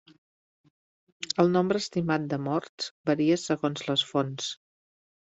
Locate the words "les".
3.91-4.07